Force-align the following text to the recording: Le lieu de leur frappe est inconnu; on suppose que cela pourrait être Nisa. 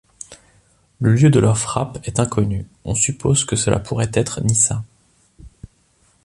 Le 0.99 1.13
lieu 1.13 1.29
de 1.29 1.39
leur 1.39 1.59
frappe 1.59 1.99
est 2.05 2.19
inconnu; 2.19 2.65
on 2.85 2.95
suppose 2.95 3.45
que 3.45 3.55
cela 3.55 3.77
pourrait 3.77 4.09
être 4.15 4.41
Nisa. 4.43 4.83